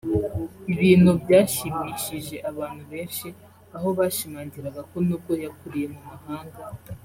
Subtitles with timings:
[0.73, 3.27] ibintu byashimishije abantu benshi
[3.75, 6.61] aho bashimangiraga ko n’ubwo yakuriye mu mahanga